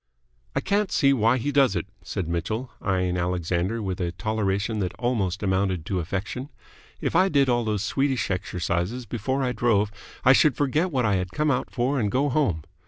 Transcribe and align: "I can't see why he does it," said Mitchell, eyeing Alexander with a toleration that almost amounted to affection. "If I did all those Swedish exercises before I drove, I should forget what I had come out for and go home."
"I 0.55 0.61
can't 0.61 0.91
see 0.91 1.13
why 1.13 1.37
he 1.37 1.51
does 1.51 1.75
it," 1.75 1.85
said 2.03 2.27
Mitchell, 2.27 2.71
eyeing 2.81 3.17
Alexander 3.17 3.83
with 3.83 4.01
a 4.01 4.11
toleration 4.13 4.79
that 4.79 4.95
almost 4.95 5.43
amounted 5.43 5.85
to 5.85 5.99
affection. 5.99 6.49
"If 7.01 7.15
I 7.15 7.29
did 7.29 7.49
all 7.49 7.63
those 7.63 7.83
Swedish 7.83 8.31
exercises 8.31 9.05
before 9.05 9.43
I 9.43 9.51
drove, 9.51 9.91
I 10.25 10.33
should 10.33 10.57
forget 10.57 10.89
what 10.89 11.05
I 11.05 11.17
had 11.17 11.31
come 11.31 11.51
out 11.51 11.69
for 11.69 11.99
and 11.99 12.09
go 12.11 12.29
home." 12.29 12.63